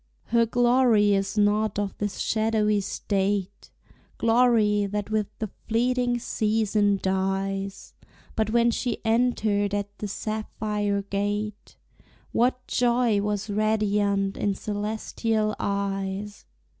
Her 0.29 0.47
glory 0.47 1.13
is 1.13 1.37
not 1.37 1.77
of 1.77 1.95
this 1.99 2.17
shadowy 2.17 2.79
state, 2.81 3.69
Glory 4.17 4.87
that 4.87 5.11
with 5.11 5.27
the 5.37 5.51
fleeting 5.67 6.17
season 6.17 6.99
dies; 7.03 7.93
But 8.35 8.49
when 8.49 8.71
she 8.71 9.05
entered 9.05 9.75
at 9.75 9.95
the 9.99 10.07
sapphire 10.07 11.03
gate 11.03 11.75
What 12.31 12.65
joy 12.65 13.21
was 13.21 13.47
radiant 13.51 14.37
in 14.37 14.55
celestial 14.55 15.55
eyes! 15.59 16.45